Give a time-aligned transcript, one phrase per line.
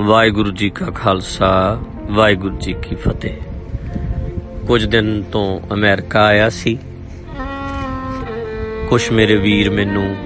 [0.00, 3.36] ਵਾਹਿਗੁਰੂ ਜੀ ਕਾ ਖਾਲਸਾ, ਵਾਹਿਗੁਰੂ ਜੀ ਕੀ ਫਤਿਹ।
[4.66, 6.78] ਕੁਝ ਦਿਨ ਤੋਂ ਅਮਰੀਕਾ ਆਇਆ ਸੀ।
[8.88, 10.16] ਕੁਝ ਮੇਰੇ ਵੀਰ ਮੈਨੂੰ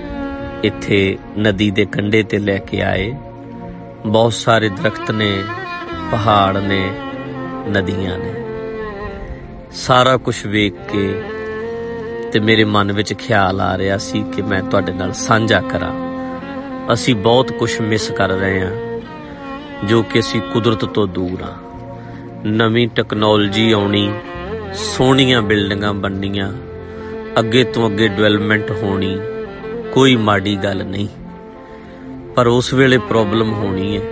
[0.64, 3.14] ਇੱਥੇ ਨਦੀ ਦੇ ਕੰਢੇ ਤੇ ਲੈ ਕੇ ਆਏ।
[4.06, 5.42] ਬਹੁਤ ਸਾਰੇ ਦਰਖਤ ਨੇ,
[6.11, 6.91] ਪਹਾੜ ਨੇ,
[7.71, 8.33] ਨਦੀਆਂ ਨੇ।
[9.72, 11.22] ਸਾਰਾ ਕੁਝ ਵੇਖ ਕੇ
[12.33, 15.93] ਤੇ ਮੇਰੇ ਮਨ ਵਿੱਚ ਖਿਆਲ ਆ ਰਿਹਾ ਸੀ ਕਿ ਮੈਂ ਤੁਹਾਡੇ ਨਾਲ ਸਾਂਝਾ ਕਰਾਂ।
[16.93, 18.84] ਅਸੀਂ ਬਹੁਤ ਕੁਝ ਮਿਸ ਕਰ ਰਹੇ ਹਾਂ।
[19.84, 21.55] ਜੋ ਕਿ ਅਸੀਂ ਕੁਦਰਤ ਤੋਂ ਦੂਰ ਆ।
[22.45, 24.12] ਨਵੀਂ ਟੈਕਨੋਲੋਜੀ ਆਉਣੀ,
[24.74, 26.52] ਸੋਹਣੀਆਂ ਬਿਲਡਿੰਗਾਂ ਬਣਨੀਆਂ,
[27.38, 29.20] ਅੱਗੇ ਤੋਂ ਅੱਗੇ ਡਿਵੈਲਪਮੈਂਟ ਹੋਣੀ,
[29.92, 31.09] ਕੋਈ ਮਾੜੀ ਗੱਲ ਨਹੀਂ।
[32.37, 34.02] ਪਰ ਉਸ ਵੇਲੇ ਪ੍ਰੋਬਲਮ ਹੋਣੀ ਹੈ,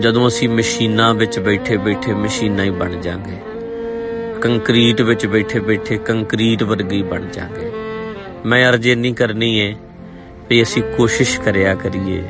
[0.00, 3.36] ਜਦੋਂ ਅਸੀਂ ਮਸ਼ੀਨਾਂ ਵਿੱਚ ਬੈਠੇ ਬੈਠੇ ਮਸ਼ੀਨਾਂ ਹੀ ਬਣ ਜਾਾਂਗੇ।
[4.40, 7.72] ਕੰਕਰੀਟ ਵਿੱਚ ਬੈਠੇ ਬੈਠੇ ਕੰਕਰੀਟ ਵਰਗੇ ਹੀ ਬਣ ਜਾਾਂਗੇ।
[8.46, 9.74] ਮੈਂ ਅਰਜ਼ ਇੰਨੀ ਕਰਨੀ ਹੈ
[10.50, 12.24] ਵੀ ਅਸੀਂ ਕੋਸ਼ਿਸ਼ ਕਰਿਆ ਕਰੀਏ।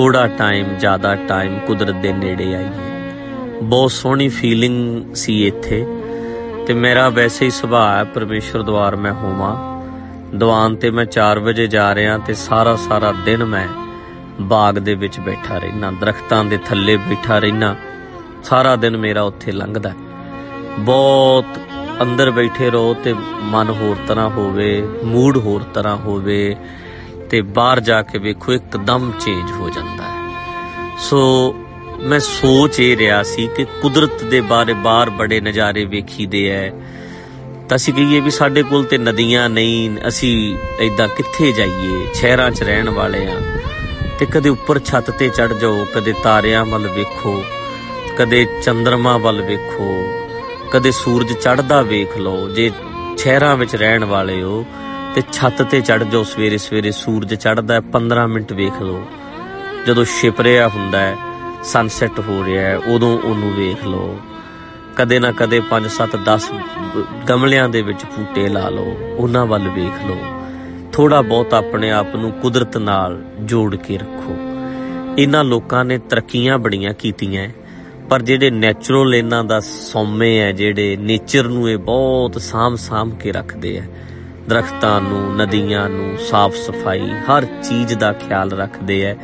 [0.00, 5.84] ਥੋੜਾ ਟਾਈਮ, ਜ਼ਿਆਦਾ ਟਾਈਮ ਕੁਦਰਤ ਦੇ ਨੇੜੇ ਆਈਏ ਬਹੁਤ ਸੋਹਣੀ ਫੀਲਿੰਗ ਸੀ ਇੱਥੇ
[6.66, 9.52] ਤੇ ਮੇਰਾ ਵੈਸੇ ਹੀ ਸੁਭਾਅ ਹੈ, ਪਰਮੇਸ਼ਰ ਦਵਾਰ ਮੈਂ ਹੋਵਾਂ।
[10.36, 13.66] ਦੀਵਾਨ ਤੇ ਮੈਂ 4 ਵਜੇ ਜਾ ਰਿਹਾ ਤੇ ਸਾਰਾ ਸਾਰਾ ਦਿਨ ਮੈਂ
[14.40, 17.74] ਬਾਗ ਦੇ ਵਿੱਚ ਬੈਠਾ ਰਹਿਣਾ ਦਰਖਤਾਂ ਦੇ ਥੱਲੇ ਬੈਠਾ ਰਹਿਣਾ
[18.44, 19.92] ਸਾਰਾ ਦਿਨ ਮੇਰਾ ਉੱਥੇ ਲੰਘਦਾ
[20.78, 21.58] ਬਹੁਤ
[22.02, 26.56] ਅੰਦਰ ਬੈਠੇ ਰਹੋ ਤੇ ਮਨ ਹੋਰ ਤਰ੍ਹਾਂ ਹੋਵੇ ਮੂਡ ਹੋਰ ਤਰ੍ਹਾਂ ਹੋਵੇ।
[27.30, 30.36] ਤੇ ਬਾਹਰ ਜਾ ਕੇ ਵੇਖੋ, ਇੱਕਦਮ ਚੇਂਜ ਹੋ ਜਾਂਦਾ ਹੈ।
[30.98, 31.54] ਸੋ
[32.00, 36.70] ਮੈਂ ਸੋਚ ਇਹ ਰਿਹਾ ਸੀ ਕਿ ਕੁਦਰਤ ਦੇ ਬਾਰੇ ਬਾਹਰ ਬੜੇ ਨਜ਼ਾਰੇ ਵੇਖੀਦੇ ਐ।
[37.68, 42.06] ਤਾਂ ਅਸੀਂ ਕਹੀਏ ਵੀ ਸਾਡੇ ਕੋਲ ਤੇ ਨਦੀਆਂ ਨਹੀਂ, ਅਸੀਂ ਐਦਾਂ ਕਿੱਥੇ ਜਾਈਏ?
[42.14, 43.40] ਸ਼ਹਿਰਾਂ 'ਚ ਰਹਿਣ ਵਾਲੇ ਆ।
[44.18, 47.44] ਤੇ ਕਦੇ ਉੱਪਰ ਛੱਤ ਤੇ ਚੜ ਜਾਓ, ਕਦੇ ਤਾਰਿਆਂ ਵੱਲ ਵੇਖੋ,
[48.16, 50.04] ਕਦੇ ਚੰ드ਰਮਾ ਵੱਲ ਵੇਖੋ,
[50.70, 52.70] ਕਦੇ ਸੂਰਜ ਚੜ੍ਹਦਾ ਵੇਖ ਲਓ। ਜੇ
[53.16, 54.66] ਸ਼ਹਿਰਾਂ ਵਿੱਚ ਰਹਿਣ ਵਾਲੇ ਹੋ
[55.14, 59.02] ਤੇ ਛੱਤ ਤੇ ਚੜ ਜਾਓ, ਸਵੇਰੇ ਸਵੇਰੇ ਸੂਰਜ ਚੜ੍ਹਦਾ ਹੈ 15 ਮਿੰਟ ਵੇਖ ਲਓ।
[59.86, 61.16] ਜਦੋਂ ਛਿਪ ਰਿਹਾ ਹੁੰਦਾ ਹੈ
[61.64, 64.18] ਸਨਸੈਟ ਹੋ ਰਿਹਾ ਹੈ, ਉਦੋਂ ਉਹਨੂੰ ਵੇਖ ਲਓ।
[64.96, 66.50] ਕਦੇ ਨਾ ਕਦੇ 5 7 10
[67.28, 70.16] ਗਮਲਿਆਂ ਦੇ ਵਿੱਚ ਫੂਟੇ ਲਾ ਲਓ, ਉਹਨਾਂ ਵੱਲ ਵੇਖ ਲਓ।
[70.92, 74.36] ਥੋੜਾ ਬਹੁਤ ਆਪਣੇ ਆਪ ਨੂੰ ਕੁਦਰਤ ਨਾਲ ਜੋੜ ਕੇ ਰੱਖੋ।
[75.18, 77.48] ਇਹਨਾਂ ਲੋਕਾਂ ਨੇ ਤਰੱਕੀਆਂ ਬੜੀਆਂ ਕੀਤੀਆਂ
[78.08, 83.32] ਪਰ ਜਿਹੜੇ ਨੇਚਰਲ ਇਹਨਾਂ ਦਾ ਸੌਮੇ ਹੈ, ਜਿਹੜੇ ਨੇਚਰ ਨੂੰ ਇਹ ਬਹੁਤ ਸਾਂਭ ਸਾਂਭ ਕੇ
[83.32, 83.82] ਰੱਖਦੇ ਆ
[84.48, 89.16] ਦਰਖਤਾਂ ਨੂੰ, ਨਦੀਆਂ ਨੂੰ ਸਾਫ਼ ਸਫ਼ਾਈ, ਹਰ ਚੀਜ਼ ਦਾ ਖਿਆਲ ਰੱਖਦੇ ਆ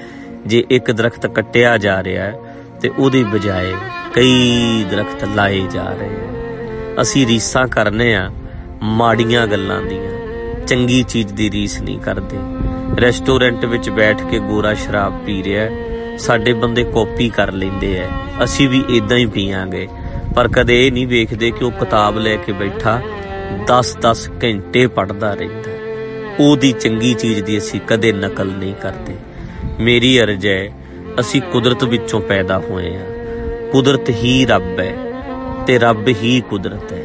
[0.46, 2.38] ਜੇ ਇੱਕ ਦਰਖਤ ਕੱਟਿਆ ਜਾ ਰਿਹਾ ਹੈ
[2.80, 3.74] ਤੇ ਉਹਦੀ ਬਜਾਏ
[4.14, 8.30] ਕਈ ਦਰਖਤ ਲਾਏ ਜਾ ਰਹੇ ਆ ਅਸੀਂ ਰੀਸਾਂ ਕਰਨੇ ਆ
[8.82, 10.16] ਮਾੜੀਆਂ ਗੱਲਾਂ ਦੀਆਂ।
[10.66, 12.36] ਚੰਗੀ ਚੀਜ਼ ਦੀ ਰੀਸ ਨਹੀਂ ਕਰਦੇ।
[13.00, 15.68] ਰੈਸਟੋਰੈਂਟ ਵਿੱਚ ਬੈਠ ਕੇ ਗੋਰਾ ਸ਼ਰਾਬ ਪੀ ਰਿਹਾ
[16.18, 18.06] ਸਾਡੇ ਬੰਦੇ ਕਾਪੀ ਕਰ ਲੈਂਦੇ ਐ।
[18.44, 19.88] ਅਸੀਂ ਵੀ ਇਦਾਂ ਹੀ ਪੀਾਂਗੇ
[20.36, 23.00] ਪਰ ਕਦੇ ਇਹ ਨਹੀਂ ਵੇਖਦੇ ਕਿ ਉਹ ਕਿਤਾਬ ਲੈ ਕੇ ਬੈਠਾ
[23.66, 25.70] 10-10 ਘੰਟੇ ਪੜਦਾ ਰਹਿੰਦਾ।
[26.40, 29.16] ਉਹਦੀ ਚੰਗੀ ਚੀਜ਼ ਦੀ ਅਸੀਂ ਕਦੇ ਨਕਲ ਨਹੀਂ ਕਰਦੇ।
[29.80, 30.68] ਮੇਰੀ ਅਰਜ਼ ਹੈ,
[31.20, 33.06] ਅਸੀਂ ਕੁਦਰਤ ਵਿੱਚੋਂ ਪੈਦਾ ਹੋਏ ਆ
[33.72, 34.94] ਕੁਦਰਤ ਹੀ ਰੱਬ ਹੈ
[35.66, 37.02] ਤੇ ਰੱਬ ਹੀ ਕੁਦਰਤ ਹੈ।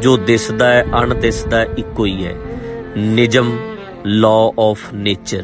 [0.00, 2.34] ਜੋ ਦਿਸਦਾ ਹੈ, ਅਣਦਿਸਦਾ ਇੱਕੋ ਹੀ ਹੈ।
[2.96, 3.58] ਨਿਜਮ
[4.06, 5.42] ਲਾਅ ਆਫ ਨੇਚਰ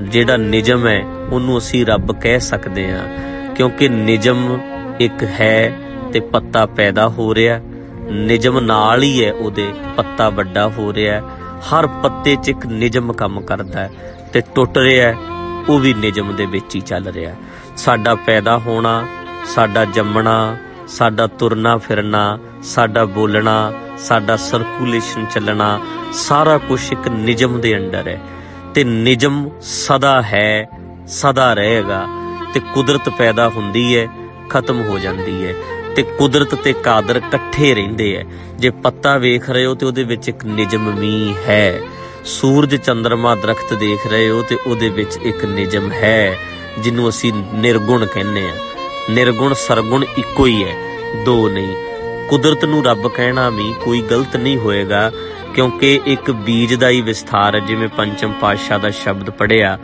[0.00, 3.08] ਜਿਹੜਾ ਨਿਜਮ ਹੈ, ਉਹਨੂੰ ਅਸੀਂ ਰੱਬ ਕਹਿ ਸਕਦੇ ਹਾਂ।
[3.54, 4.58] ਕਿਉਂਕਿ ਨਿਜਮ
[5.00, 5.78] ਇੱਕ ਹੈ
[6.12, 7.60] ਤੇ ਪੱਤਾ ਪੈਦਾ ਹੋ ਰਿਹਾ।
[8.02, 11.20] ਨਿਜਮ ਨਾਲ ਹੀ ਹੈ, ਉਹਦੇ ਪੱਤਾ ਵੱਡਾ ਹੋ ਰਿਹਾ
[11.60, 13.88] ਹਰ ਪੱਤੇ 'ਚ ਇੱਕ ਨਿਜਮ ਕੰਮ ਕਰਦਾ
[14.32, 15.14] ਤੇ ਟੁੱਟ ਰਿਹਾ
[15.68, 17.34] ਉਹ ਵੀ ਨਿਜਮ ਦੇ ਵਿੱਚ ਹੀ ਚੱਲ ਰਿਹਾ
[17.76, 19.06] ਸਾਡਾ ਪੈਦਾ ਹੋਣਾ,
[19.46, 20.56] ਸਾਡਾ ਜੰਮਣਾ,
[20.88, 25.80] ਸਾਡਾ ਤੁਰਨਾ ਫਿਰਨਾ, ਸਾਡਾ ਬੋਲਣਾ, ਸਾਡਾ ਸਰਕੂਲੇਸ਼ਨ ਚੱਲਣਾ,
[26.12, 28.20] ਸਾਰਾ ਕੁਝ ਇੱਕ ਨਿਜਮ ਦੇ ਅੰਡਰ ਹੈ।
[28.74, 30.68] ਤੇ ਨਿਜਮ ਸਦਾ ਹੈ,
[31.06, 32.06] ਸਦਾ ਰਹੇਗਾ
[32.54, 34.08] ਤੇ ਕੁਦਰਤ ਪੈਦਾ ਹੁੰਦੀ ਹੈ,
[34.48, 35.54] ਖਤਮ ਹੋ ਜਾਂਦੀ ਹੈ।
[35.96, 38.22] ਤੇ ਕੁਦਰਤ ਤੇ ਕਾਦਰ ਇਕੱਠੇ ਰਹਿੰਦੇ ਐ।
[38.56, 41.80] ਜੇ ਪੱਤਾ ਵੇਖ ਰਹੇ ਹੋ ਤੇ ਉਹਦੇ ਵਿੱਚ ਇੱਕ ਨਿਜਮ ਵੀ ਹੈ।
[42.24, 46.38] ਸੂਰਜ ਚੰ드ਰਮਾ ਦਰਖਤ ਦੇਖ ਰਹੇ ਹੋ ਤੇ ਉਹਦੇ ਵਿੱਚ ਇੱਕ ਨਿਜਮ ਹੈ,
[46.78, 48.54] ਜਿਹਨੂੰ ਅਸੀਂ ਨਿਰਗੁਣ ਕਹਿੰਦੇ ਆ
[49.10, 50.74] ਨਿਰਗੁਣ, ਸਰਗੁਣ ਇੱਕੋ ਹੀ ਹੈ,
[51.24, 51.76] ਦੋ ਨਹੀਂ।
[52.28, 55.10] ਕੁਦਰਤ ਨੂੰ ਰੱਬ ਕਹਿਣਾ ਵੀ ਕੋਈ ਗਲਤ ਨਹੀਂ ਹੋਏਗਾ,
[55.54, 59.78] ਕਿਉਂਕਿ ਇੱਕ ਬੀਜ ਦਾ ਹੀ ਵਿਸਥਾਰ ਹੈ, ਜਿਵੇਂ ਪੰਚਮ ਪਾਤਸ਼ਾਹ ਦਾ ਸ਼ਬਦ ਪੜਿਆ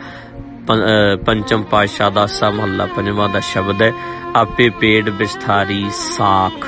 [1.25, 3.93] ਪੰਚਮ ਪਾਤਸ਼ਾਹ ਦਾ ਸਾ ਮਹੱਲਾ ਪੰਜਵਾਂ ਦਾ ਸ਼ਬਦ ਹੈ,
[4.35, 6.67] ਆਪੇ ਪੇੜ ਵਿਸਥਾਰੀ ਸਾਖ।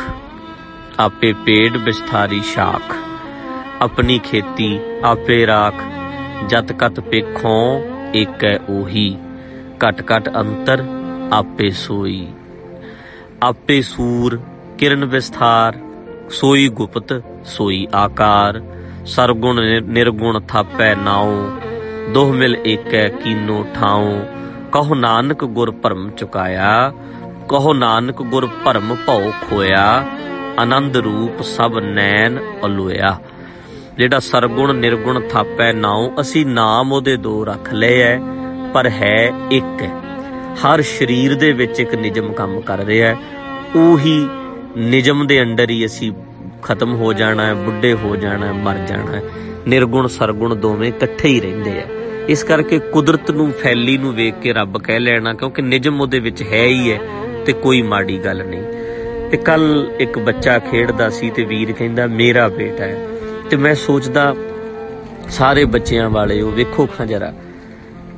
[1.00, 2.96] ਆਪੇ ਪੇੜ ਵਿਸਥਾਰੀ ਸ਼ਾਖ।
[3.82, 5.76] ਆਪਣੀ ਖੇਤੀ ਆਪੇ ਰਾਖ,
[6.48, 7.82] ਜਤ ਕਤ ਪੇਖੋਂ
[8.14, 9.18] ਇੱਕ ਹੈ ਉਹੀ
[9.80, 10.84] ਘਟ ਘਟ ਅੰਤਰ
[11.34, 12.28] ਆਪੇ ਸੋਈ।
[13.44, 14.40] ਆਪੇ ਸੂਰ
[14.78, 15.78] ਕਿਰਨ ਵਿਸਥਾਰ,
[16.30, 18.62] ਸੋਈ ਗੁਪਤ ਸੋਈ ਆਕਾਰ।
[19.06, 21.50] ਸਰਗੁਣ ਨਿਰਗੁਣ ਥਾਪੈ ਨਾਉ
[22.14, 24.20] ਦੋਹ ਮਿਲ ਏਕੈ ਕੀਨੋ ਠਾਉ।
[24.72, 26.94] ਕਹੋ ਨਾਨਕ ਗੁਰ ਭਰਮ ਚੁਕਾਇਆ।
[27.50, 30.06] ਕਹੋ ਨਾਨਕ ਗੁਰ ਭਰਮ ਭਉ ਖੋਇਆ।
[30.60, 33.20] ਆਨੰਦ ਰੂਪ ਸਭ ਨੈਣ ਅਲੋਇਆ।
[33.98, 38.20] ਜਿਹੜਾ ਸਰਗੁਣ ਨਿਰਗੁਣ ਥਾਪੈ ਨਾਉ, ਅਸੀਂ ਨਾਮ ਉਹਦੇ ਦੋ ਰੱਖ ਲਏ ਐ,
[38.74, 40.02] ਪਰ ਹੈ ਇੱਕ ਹੈ
[40.54, 43.18] ਹਰ ਸਰੀਰ ਦੇ ਵਿੱਚ ਇੱਕ ਨਿਜਮ ਕੰਮ ਕਰ ਰਿਹਾ ਹੈ
[43.76, 44.30] ਉਹੀ
[44.78, 46.12] ਨਿਜਮ ਦੇ ਅੰਡਰ ਹੀ ਅਸੀਂ
[46.64, 49.24] ਖਤਮ ਹੋ ਜਾਣਾ ਹੈ ਬੁੱਢੇ ਹੋ ਜਾਣਾ ਹੈ ਮਰ ਜਾਣਾ ਹੈ
[49.68, 54.54] ਨਿਰਗੁਣ ਸਰਗੁਣ ਦੋਵੇਂ ਇਕੱਠੇ ਹੀ ਰਹਿੰਦੇ ਆ ਇਸ ਕਰਕੇ ਕੁਦਰਤ ਨੂੰ, ਫੈਲੀ ਨੂੰ ਵੇਖ ਕੇ
[54.54, 57.00] ਰੱਬ ਕਹਿ ਲੈਣਾ, ਕਿਉਂਕਿ ਨਿਜਮ ਉਹਦੇ ਵਿੱਚ ਹੈ ਹੀ ਹੈ
[57.46, 58.64] ਤੇ ਕੋਈ ਮਾੜੀ ਗੱਲ ਨਹੀਂ।
[59.32, 63.08] ਤੇ ਕੱਲ ਇੱਕ ਬੱਚਾ ਖੇਡਦਾ ਸੀ ਤੇ ਵੀਰ ਕਹਿੰਦਾ, ਮੇਰਾ ਬੇਟਾ ਹੈ।
[63.50, 64.36] ਤੇ ਮੈਂ ਸੋਚਦਾ,
[65.30, 67.34] ਸਾਰੇ ਬੱਚਿਆਂ ਵਾਲੇ, ਉਹ ਵੇਖੋ ਖਾਂ ਜਰਾ,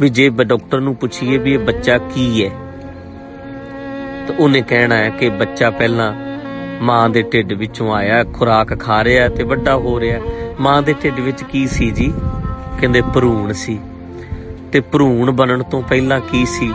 [0.02, 2.50] ਵੀ ਜੇ ਡਾਕਟਰ ਨੂੰ ਪੁੱਛੀਏ ਵੀ ਇਹ ਬੱਚਾ ਕੀ ਹੈ,
[4.28, 6.14] ਤਾਂ ਉਹਨੇ ਕਹਿਣਾ ਹੈ ਕਿ ਬੱਚਾ ਪਹਿਲਾਂ
[6.82, 10.20] ਮਾਂ ਦੇ ਢਿੱਡ ਵਿੱਚੋਂ ਆਇਆ, ਖੁਰਾਕ ਖਾ ਰਿਹਾ ਤੇ ਵੱਡਾ ਹੋ ਰਿਹਾ।
[10.60, 12.14] ਮਾਂ ਦੇ ਢਿੱਡ ਵਿੱਚ ਕੀ ਸੀ ਜੀ?
[12.80, 13.80] ਕਹਿੰਦੇ ਭਰੂਣ ਸੀ।
[14.74, 16.74] ਤੇ ਭਰੂਣ ਬਣਨ ਤੋਂ ਪਹਿਲਾਂ ਕੀ ਸੀ?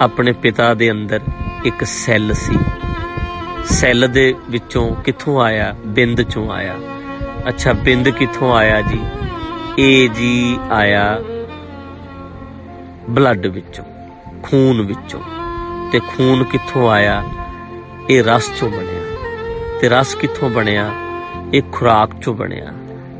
[0.00, 1.20] ਆਪਣੇ ਪਿਤਾ ਦੇ ਅੰਦਰ
[1.64, 2.58] ਇੱਕ ਸੈੱਲ ਸੀ।
[3.64, 5.74] ਸੈੱਲ ਦੇ ਵਿੱਚੋਂ ਕਿੱਥੋਂ ਆਇਆ?
[5.86, 6.74] ਬਿੰਦ ਚੋਂ ਆਇਆ।
[7.48, 9.00] ਅੱਛਾ, ਬਿੰਦ ਕਿੱਥੋਂ ਆਇਆ ਜੀ?
[9.78, 11.18] ਇਹ ਜੀ ਆਇਆ
[13.10, 13.84] ਬਲੱਡ ਵਿੱਚੋਂ,
[14.42, 15.20] ਖੂਨ ਵਿੱਚੋਂ।
[15.92, 17.24] ਤੇ ਖੂਨ ਕਿੱਥੋਂ ਆਇਆ?
[18.10, 19.16] ਇਹ ਰਸ ਚੋਂ ਬਣਿਆ।
[19.80, 20.90] ਤੇ ਰਸ ਕਿੱਥੋਂ ਬਣਿਆ?
[21.54, 22.72] ਇਹ ਖੁਰਾਕ ਚੋਂ ਬਣਿਆ।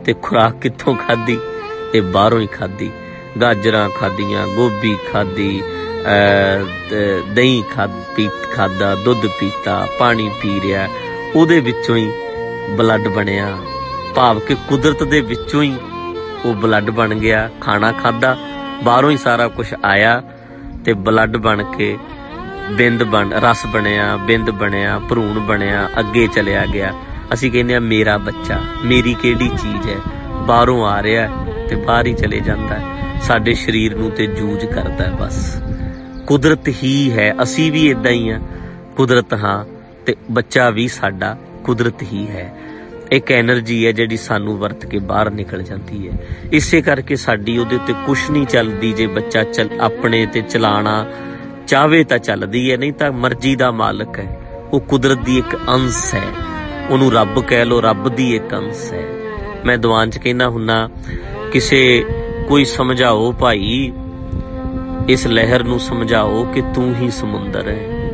[0.05, 1.39] ਤੇ ਖੁਰਾਕ ਕਿੱਥੋਂ ਖਾਦੀ
[1.95, 2.91] ਇਹ ਬਾਹਰੋਂ ਹੀ ਖਾਦੀ
[3.41, 5.63] ਗਾਜਰਾਂ ਖਾਦੀਆਂ ਗੋਭੀ ਖਾਦੀ
[7.35, 10.89] ਦਹੀਂ ਖਾਦ ਪੀਤ ਖਾਦਾ ਦੁੱਧ ਪੀਤਾ, ਪਾਣੀ ਪੀ ਰਿਆ
[11.37, 12.11] ਉਹਦੇ ਵਿੱਚੋਂ ਹੀ
[12.71, 13.57] ਬਲੱਡ ਬਣਿਆ।
[14.15, 15.77] ਭਾਵ ਕਿ ਕੁਦਰਤ ਦੇ ਵਿੱਚੋਂ ਹੀ
[16.45, 18.37] ਉਹ ਬਲੱਡ ਬਣ ਗਿਆ, ਖਾਣਾ ਖਾਦਾ
[18.85, 20.23] ਬਾਹਰੋਂ ਹੀ ਸਾਰਾ ਕੁਝ ਆਇਆ
[20.85, 21.97] ਤੇ ਬਲੱਡ ਬਣ ਕੇ
[22.73, 26.93] ਬਿੰਦ ਬਣ, ਰਸ ਬਣਿਆ, ਬਿੰਦ ਬਣਿਆ, ਭਰੂਣ ਬਣਿਆ, ਅੱਗੇ ਚਲਿਆ ਗਿਆ।
[27.35, 29.97] ਅਸੀਂ ਕਹਿੰਦੇ ਆ ਮੇਰਾ ਬੱਚਾ, ਮੇਰੀ ਕਿਹੜੀ ਚੀਜ਼ ਹੈ?
[30.47, 31.29] ਬਾਹਰੋਂ ਆ ਰਿਹਾ
[31.69, 35.63] ਤੇ ਬਾਹਰ ਹੀ ਚਲੇ ਜਾਂਦਾ ਹੈ। ਸਾਡੇ ਸਰੀਰ ਨੂੰ ਤੇ ਜੂਝ ਕਰਦਾ ਹੈ ਬਸ।
[36.27, 38.41] ਕੁਦਰਤ ਹੀ ਹੈ, ਅਸੀਂ ਵੀ ਇਦਾਂ ਹੀ ਆ
[38.97, 39.65] ਕੁਦਰਤ ਹਾਂ
[40.07, 42.55] ਤੇ ਬੱਚਾ ਵੀ ਸਾਡਾ ਕੁਦਰਤ ਹੀ ਹੈ।
[43.13, 46.19] ਇੱਕ એનર્ਜੀ ਹੈ ਜਿਹੜੀ ਸਾਨੂੰ ਵਰਤ ਕੇ ਬਾਹਰ ਨਿਕਲ ਜਾਂਦੀ ਹੈ।
[46.53, 51.07] ਇਸੇ ਕਰਕੇ ਸਾਡੀ ਉਹਦੇ ਉੱਤੇ ਕੁਛ ਨਹੀਂ ਚੱਲਦੀ ਜੇ ਬੱਚਾ ਚਲ ਆਪਣੇ ਤੇ ਚਲਾਣਾ
[51.67, 54.41] ਚਾਵੇ ਤਾਂ ਚੱਲਦੀ ਹੈ, ਨਹੀਂ ਤਾਂ ਮਰਜ਼ੀ ਦਾ ਮਾਲਕ ਹੈ।
[54.73, 56.29] ਉਹ ਕੁਦਰਤ ਦੀ ਇੱਕ ਅੰਸ਼ ਹੈ।
[56.91, 59.05] ਉਹਨੂੰ ਰੱਬ ਕਹਿ ਲੋ ਰੱਬ ਦੀ ਇੱਕ ਅੰਸ਼ ਹੈ।
[59.67, 60.91] ਮੈਂ ਦੁਆਨ ਚ ਕਹਿੰਦਾ ਹੁੰਨਾ,
[61.53, 62.05] ਕਿਸੇ
[62.49, 63.93] ਕੋਈ ਸਮਝਾਓ ਭਾਈ,
[65.09, 68.11] ਇਸ ਲਹਿਰ ਨੂੰ ਸਮਝਾਓ ਕਿ ਤੂੰ ਹੀ ਸਮੁੰਦਰ ਹੈ।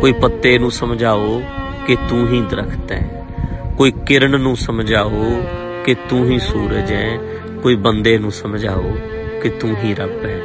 [0.00, 1.42] ਕੋਈ ਪੱਤੇ ਨੂੰ ਸਮਝਾਓ
[1.86, 3.26] ਕਿ ਤੂੰ ਹੀ ਦਰਖਤ ਹੈ।
[3.78, 5.42] ਕੋਈ ਕਿਰਨ ਨੂੰ ਸਮਝਾਓ
[5.84, 7.18] ਕਿ ਤੂੰ ਹੀ ਸੂਰਜ ਹੈ।
[7.62, 8.92] ਕੋਈ ਬੰਦੇ ਨੂੰ ਸਮਝਾਓ
[9.42, 10.40] ਕਿ ਤੂੰ ਹੀ ਰੱਬ ਹੈ।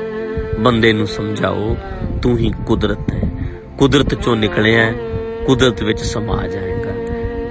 [0.59, 1.77] ਬੰਦੇ ਨੂੰ ਸਮਝਾਓ,
[2.21, 3.31] ਤੂੰ ਹੀ ਕੁਦਰਤ ਹੈ।
[3.77, 4.93] ਕੁਦਰਤ ਚੋਂ ਨਿਕਲਿਆ
[5.47, 6.82] ਕੁਦਰਤ ਵਿੱਚ ਸਮਾ ਜਾਏਗਾ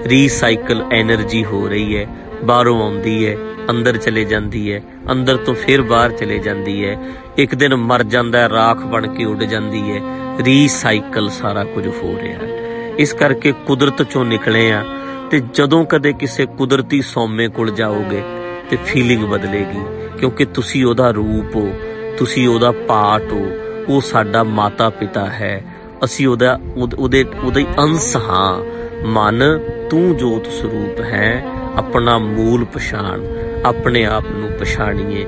[0.06, 2.06] ਰੀਸਾਈਕਲ એનર્ਜੀ ਹੋ ਰਹੀ ਹੈ,
[2.44, 3.36] ਬਾਹਰੋਂ ਆਉਂਦੀ ਹੈ,
[3.70, 4.80] ਅੰਦਰ ਚਲੇ ਜਾਂਦੀ ਹੈ,
[5.12, 6.96] ਅੰਦਰ ਤੋਂ ਫਿਰ ਬਾਹਰ ਚਲੇ ਜਾਂਦੀ ਹੈ,
[7.38, 10.00] ਇੱਕ ਦਿਨ ਮਰ ਜਾਂਦਾ ਰਾਖ ਬਣ ਕੇ ਉੱਡ ਜਾਂਦੀ ਹੈ
[10.44, 14.84] ਰੀਸਾਈਕਲ ਸਾਰਾ ਕੁਝ ਹੋ ਰਿਹਾ ਹੈ। ਇਸ ਕਰਕੇ ਕੁਦਰਤ ਚੋਂ ਨਿਕਲੇ ਆ
[15.30, 18.22] ਤੇ ਜਦੋਂ ਕਦੇ ਕਿਸੇ ਕੁਦਰਤੀ ਸੌਮੇ ਕੋਲ ਜਾਓਗੇ
[18.70, 19.84] ਤੇ ਫੀਲਿੰਗ ਬਦਲੇਗੀ,
[20.18, 21.72] ਕਿਉਂਕਿ ਤੁਸੀਂ ਉਹਦਾ ਰੂਪ ਹੋ,
[22.18, 23.50] ਤੁਸੀਂ ਉਹਦਾ ਪਾਰਟ ਹੋ,
[23.88, 25.62] ਉਹ ਸਾਡਾ ਮਾਤਾ ਪਿਤਾ ਹੈ,
[26.04, 29.42] ਅਸੀਂ ਉਹਦਾ, ਉਹਦੇ ਉਹਦੇ ਅੰਸ਼ ਹਾਂ। ਮਨ,
[29.90, 31.44] ਤੂੰ ਜੋਤ ਸਰੂਪ ਹੈ,
[31.76, 33.20] ਆਪਣਾ ਮੂਲ ਪਛਾਣ,
[33.64, 35.26] ਆਪਣੇ ਆਪ ਨੂੰ ਪਛਾਣੀਏ।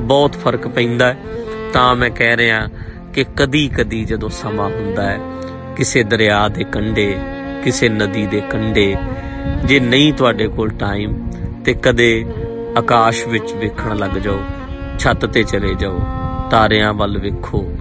[0.00, 1.16] ਬਹੁਤ ਫ਼ਰਕ ਪੈਂਦਾ ਹੈ।
[1.72, 2.68] ਤਾਂ ਮੈਂ ਕਹਿ ਰਿਹਾ
[3.14, 5.18] ਕਿ ਕਦੀ ਕਦੀ ਜਦੋਂ ਸਮਾਂ ਹੁੰਦਾ ਹੈ,
[5.76, 7.18] ਕਿਸੇ ਦਰਿਆ ਦੇ ਕੰਢੇ,
[7.64, 8.96] ਕਿਸੇ ਨਦੀ ਦੇ ਕੰਢੇ,
[9.64, 11.30] ਜੇ ਨਹੀਂ ਤੁਹਾਡੇ ਕੋਲ ਟਾਈਮ,
[11.64, 12.24] ਤੇ ਕਦੇ
[12.78, 14.40] ਆਕਾਸ਼ ਵਿੱਚ ਵੇਖਣ ਲੱਗ ਜਾਓ,
[14.98, 16.00] ਛੱਤ ਤੇ ਚਲੇ ਜਾਓ,
[16.50, 17.74] ਤਾਰਿਆਂ ਵੱਲ ਵੇਖੋ,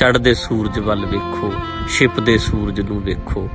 [0.00, 1.52] ਚੜ੍ਹਦੇ ਸੂਰਜ ਵੱਲ ਵੇਖੋ
[1.88, 3.48] ਛਿਪਦੇ ਸੂਰਜ ਨੂੰ ਵੇਖੋ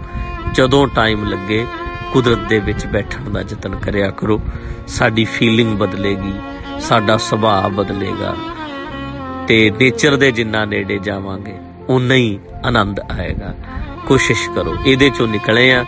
[0.54, 1.66] ਜਦੋਂ ਟਾਈਮ ਲੱਗੇ,
[2.14, 4.42] ਕੁਦਰਤ ਦੇ ਵਿੱਚ ਬੈਠਣ ਦਾ ਯਤਨ ਕਰਿਆ ਕਰੋ।
[4.88, 6.34] ਸਾਡੀ ਫੀਲਿੰਗ ਬਦਲੇਗੀ,
[6.80, 8.36] ਸਾਡਾ ਸੁਭਾਅ ਬਦਲੇਗਾ।
[9.48, 11.56] ਤੇ ਨੇਚਰ ਦੇ ਜਿੰਨਾ ਨੇੜੇ ਜਾਵਾਂਗੇ
[11.90, 13.56] ਉਨਾ ਹੀ ਆਨੰਦ ਆਏਗਾ।
[14.08, 15.86] ਕੋਸ਼ਿਸ਼ ਕਰੋ, ਇਹਦੇ ਚੋਂ ਨਿਕਲੇ ਆ।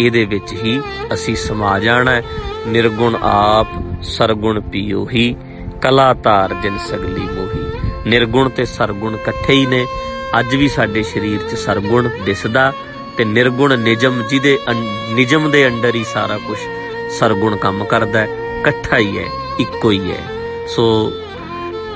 [0.00, 0.80] ਇਹਦੇ ਵਿੱਚ ਹੀ
[1.14, 2.22] ਅਸੀਂ ਸਮਾ ਜਾਣਾ
[2.66, 3.66] ਨਿਰਗੁਣ ਆਪ,
[4.02, 5.36] ਸਰਗੁਣ ਪੀਓ ਹੀ।
[5.82, 9.86] ਕਲਾ ਧਾਰ ਜਿਨ ਸਗਲੀ ਮੋਹੀ। ਨਿਰਗੁਣ ਤੇ ਸਰਗੁਣ ਇਕੱਠੇ ਹੀ ਨੇ।
[10.38, 12.72] ਅੱਜ ਵੀ ਸਾਡੇ ਸਰੀਰ 'ਚ ਸਰਗੁਣ ਦਿਸਦਾ
[13.16, 14.58] ਤੇ ਨਿਰਗੁਣ ਨਿਜਮ ਜਿਹਦੇ
[15.14, 16.58] ਨਿਜਮ ਦੇ ਅੰਡਰ ਹੀ ਸਾਰਾ ਕੁਝ
[17.18, 18.28] ਸਰਗੁਣ ਕੰਮ ਕਰਦਾ ਹੈ।
[18.60, 19.24] ਇਕੱਠਾ ਹੀ ਹੈ,
[19.60, 20.22] ਇੱਕੋ ਹੀ ਹੈ।
[20.68, 21.12] ਸੋ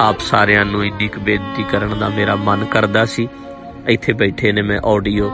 [0.01, 3.29] ਆਪ ਸਾਰਿਆਂ ਨੂੰ ਇੰਨੀ ਕੁ ਬੇਨਤੀ ਕਰਨ ਦਾ ਮੇਰਾ ਮਨ ਕਰਦਾ ਸੀ।
[3.89, 5.31] ਇੱਥੇ ਬੈਠੇ ਨੇ ਮੈਂ ਆਡੀਓ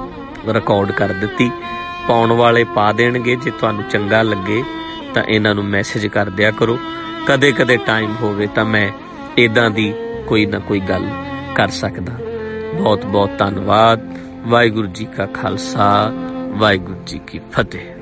[0.49, 1.51] ਰਿਕਾਰਡ ਕਰ ਦਿੱਤੀ।
[2.09, 4.63] ਪਾਉਣ ਵਾਲੇ ਪਾ ਦੇਣਗੇ, ਜੇ ਤੁਹਾਨੂੰ ਚੰਗਾ ਲੱਗੇ
[5.15, 6.79] ਤਾਂ ਇਹਨਾਂ ਨੂੰ ਮੈਸੇਜ ਕਰ ਦਿਆ ਕਰੋ।
[7.27, 8.89] ਕਦੇ ਕਦੇ ਟਾਈਮ ਹੋਵੇ ਤਾਂ ਮੈਂ
[9.39, 9.93] ਇਦਾਂ ਦੀ
[10.27, 11.09] ਕੋਈ ਨਾ ਕੋਈ ਗੱਲ
[11.55, 12.19] ਕਰ ਸਕਦਾ।
[12.79, 14.01] ਬਹੁਤ ਬਹੁਤ ਧੰਨਵਾਦ।
[14.47, 16.13] ਵਾਹਿਗੁਰੂ ਜੀ ਕਾ ਖਾਲਸਾ
[16.47, 17.94] ਵਾਹਿਗੁਰੂ ਜੀ ਕੀ ਫਤਿਹ।